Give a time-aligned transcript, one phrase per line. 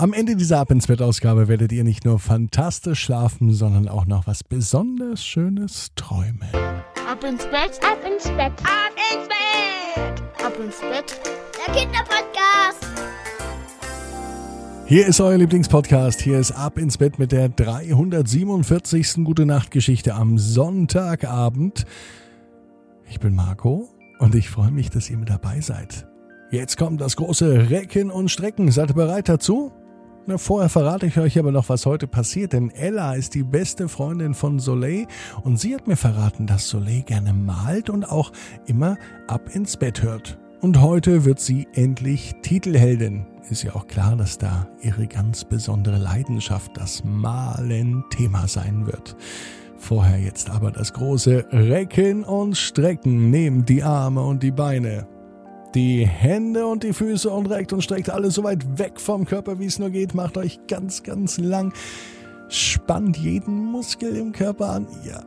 [0.00, 4.06] Am Ende dieser Ab ins Bett Ausgabe werdet ihr nicht nur fantastisch schlafen, sondern auch
[4.06, 6.48] noch was besonders Schönes träumen.
[7.06, 11.20] Ab ins Bett, ab ins Bett, ab ins Bett, ab ins Bett.
[11.54, 12.86] Der Kinderpodcast.
[14.86, 16.22] Hier ist euer Lieblingspodcast.
[16.22, 19.22] Hier ist Ab ins Bett mit der 347.
[19.22, 21.84] Gute Nacht Geschichte am Sonntagabend.
[23.06, 26.06] Ich bin Marco und ich freue mich, dass ihr mit dabei seid.
[26.50, 28.72] Jetzt kommt das große Recken und Strecken.
[28.72, 29.72] Seid ihr bereit dazu?
[30.26, 33.88] Na, vorher verrate ich euch aber noch, was heute passiert, denn Ella ist die beste
[33.88, 35.06] Freundin von Soleil
[35.42, 38.30] und sie hat mir verraten, dass Soleil gerne malt und auch
[38.66, 40.38] immer ab ins Bett hört.
[40.60, 43.26] Und heute wird sie endlich Titelheldin.
[43.48, 49.16] Ist ja auch klar, dass da ihre ganz besondere Leidenschaft, das Malen, Thema sein wird.
[49.78, 53.30] Vorher jetzt aber das große Recken und Strecken.
[53.30, 55.06] Nehmt die Arme und die Beine
[55.74, 59.58] die Hände und die Füße und reckt und streckt alles so weit weg vom Körper,
[59.58, 60.14] wie es nur geht.
[60.14, 61.72] Macht euch ganz, ganz lang.
[62.48, 64.86] Spannt jeden Muskel im Körper an.
[65.04, 65.22] Ja.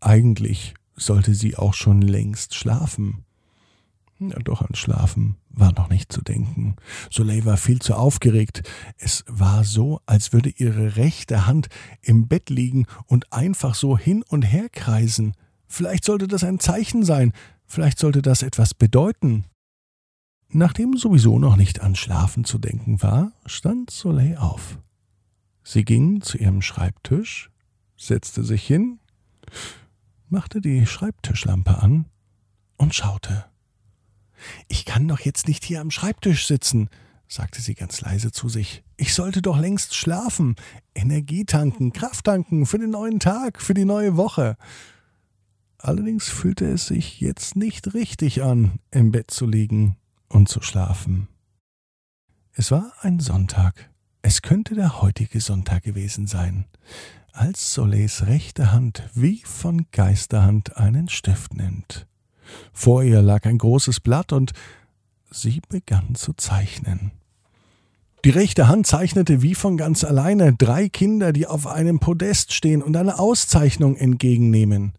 [0.00, 3.24] Eigentlich sollte sie auch schon längst schlafen.
[4.18, 6.76] Ja, doch an Schlafen war noch nicht zu denken.
[7.10, 8.62] Soleil war viel zu aufgeregt.
[8.98, 11.68] Es war so, als würde ihre rechte Hand
[12.00, 15.34] im Bett liegen und einfach so hin und her kreisen.
[15.66, 17.32] Vielleicht sollte das ein Zeichen sein,
[17.66, 19.44] vielleicht sollte das etwas bedeuten.
[20.48, 24.78] Nachdem sowieso noch nicht an Schlafen zu denken war, stand Soleil auf.
[25.64, 27.50] Sie ging zu ihrem Schreibtisch,
[27.96, 28.98] setzte sich hin,
[30.28, 32.06] machte die Schreibtischlampe an
[32.76, 33.44] und schaute.
[34.68, 36.88] Ich kann doch jetzt nicht hier am Schreibtisch sitzen,
[37.28, 38.82] sagte sie ganz leise zu sich.
[38.96, 40.56] Ich sollte doch längst schlafen,
[40.94, 44.56] Energie tanken, Kraft tanken für den neuen Tag, für die neue Woche.
[45.78, 49.96] Allerdings fühlte es sich jetzt nicht richtig an, im Bett zu liegen
[50.28, 51.28] und zu schlafen.
[52.52, 53.91] Es war ein Sonntag.
[54.24, 56.64] Es könnte der heutige Sonntag gewesen sein,
[57.32, 62.06] als Soleils rechte Hand wie von Geisterhand einen Stift nimmt.
[62.72, 64.52] Vor ihr lag ein großes Blatt und
[65.32, 67.10] sie begann zu zeichnen.
[68.24, 72.80] Die rechte Hand zeichnete wie von ganz alleine drei Kinder, die auf einem Podest stehen
[72.80, 74.92] und eine Auszeichnung entgegennehmen.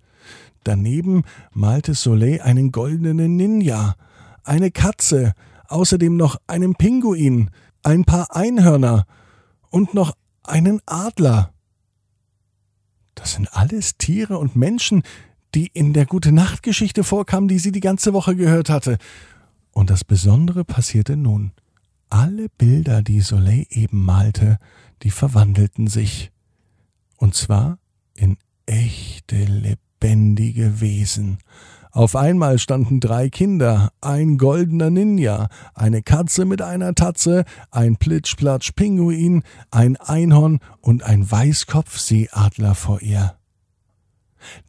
[0.66, 1.24] Daneben
[1.54, 3.96] malte Soleil einen goldenen Ninja,
[4.44, 5.32] eine Katze,
[5.70, 7.50] außerdem noch einen Pinguin,
[7.84, 9.06] ein paar Einhörner
[9.70, 11.54] und noch einen Adler.
[13.16, 15.04] Das sind alles Tiere und Menschen,
[15.56, 18.98] die in der Gute Nacht Geschichte vorkamen, die sie die ganze Woche gehört hatte.
[19.72, 21.52] Und das Besondere passierte nun.
[22.10, 24.60] Alle Bilder, die Soleil eben malte,
[25.04, 26.32] die verwandelten sich.
[27.18, 27.78] Und zwar
[28.16, 31.40] in echte, lebendige Wesen.
[31.94, 39.44] Auf einmal standen drei Kinder, ein goldener Ninja, eine Katze mit einer Tatze, ein Plitschplatsch-Pinguin,
[39.70, 43.36] ein Einhorn und ein Weißkopfseeadler vor ihr.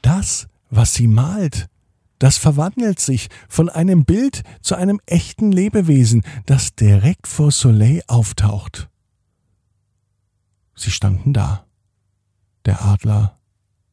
[0.02, 1.70] Das, was sie malt,
[2.18, 8.90] das verwandelt sich von einem Bild zu einem echten Lebewesen, das direkt vor Soleil auftaucht.
[10.74, 11.64] Sie standen da.
[12.66, 13.38] Der Adler,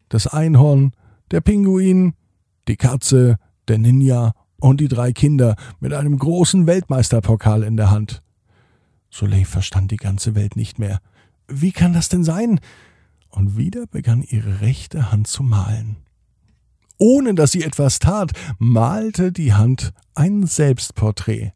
[0.10, 0.92] das Einhorn,
[1.32, 2.14] der Pinguin,
[2.68, 8.22] die Katze, der Ninja und die drei Kinder mit einem großen Weltmeisterpokal in der Hand.
[9.10, 11.00] Soleil verstand die ganze Welt nicht mehr.
[11.48, 12.60] Wie kann das denn sein?
[13.30, 15.98] Und wieder begann ihre rechte Hand zu malen.
[16.98, 21.52] Ohne dass sie etwas tat, malte die Hand ein Selbstporträt.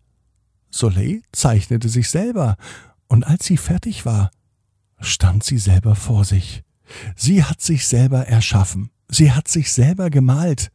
[0.72, 2.58] Soleil zeichnete sich selber,
[3.08, 4.32] und als sie fertig war,
[5.00, 6.64] stand sie selber vor sich.
[7.16, 10.72] Sie hat sich selber erschaffen, sie hat sich selber gemalt.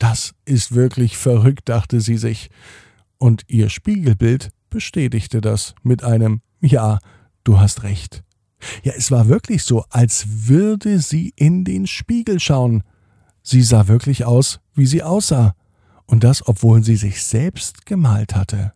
[0.00, 2.48] Das ist wirklich verrückt, dachte sie sich.
[3.18, 6.98] Und ihr Spiegelbild bestätigte das mit einem Ja,
[7.44, 8.24] du hast recht.
[8.82, 12.82] Ja, es war wirklich so, als würde sie in den Spiegel schauen.
[13.42, 15.54] Sie sah wirklich aus, wie sie aussah.
[16.06, 18.72] Und das, obwohl sie sich selbst gemalt hatte.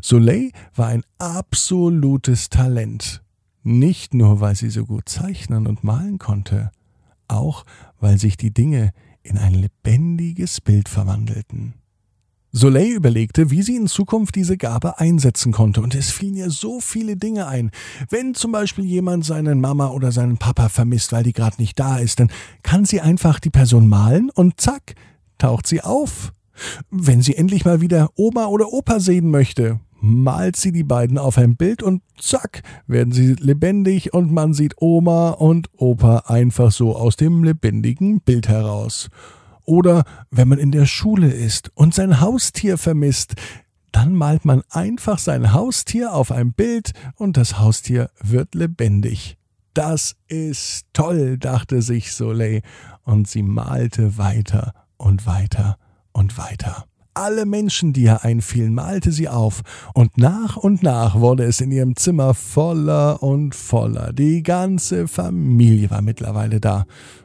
[0.00, 3.22] Soleil war ein absolutes Talent.
[3.62, 6.70] Nicht nur, weil sie so gut zeichnen und malen konnte,
[7.28, 7.66] auch
[8.00, 8.92] weil sich die Dinge
[9.26, 11.74] in ein lebendiges Bild verwandelten.
[12.52, 16.80] Soleil überlegte, wie sie in Zukunft diese Gabe einsetzen konnte, und es fielen ihr so
[16.80, 17.70] viele Dinge ein.
[18.08, 21.98] Wenn zum Beispiel jemand seinen Mama oder seinen Papa vermisst, weil die gerade nicht da
[21.98, 22.30] ist, dann
[22.62, 24.94] kann sie einfach die Person malen und zack,
[25.36, 26.32] taucht sie auf.
[26.90, 31.38] Wenn sie endlich mal wieder Oma oder Opa sehen möchte, malt sie die beiden auf
[31.38, 36.96] ein Bild und zack, werden sie lebendig und man sieht Oma und Opa einfach so
[36.96, 39.08] aus dem lebendigen Bild heraus.
[39.64, 43.34] Oder wenn man in der Schule ist und sein Haustier vermisst,
[43.90, 49.38] dann malt man einfach sein Haustier auf ein Bild und das Haustier wird lebendig.
[49.74, 52.62] Das ist toll, dachte sich Soleil,
[53.04, 55.78] und sie malte weiter und weiter
[56.12, 56.86] und weiter.
[57.18, 59.62] Alle Menschen, die ihr einfielen, malte sie auf,
[59.94, 64.12] und nach und nach wurde es in ihrem Zimmer voller und voller.
[64.12, 66.84] Die ganze Familie war mittlerweile da.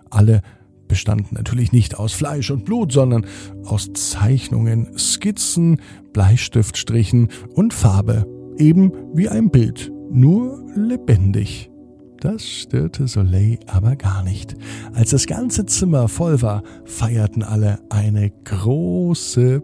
[0.10, 0.44] Alle
[0.88, 3.26] bestanden natürlich nicht aus Fleisch und Blut, sondern
[3.66, 5.82] aus Zeichnungen, Skizzen,
[6.14, 8.26] Bleistiftstrichen und Farbe,
[8.58, 11.70] eben wie ein Bild, nur lebendig.
[12.22, 14.56] Das störte Soleil aber gar nicht.
[14.94, 19.64] Als das ganze Zimmer voll war, feierten alle eine große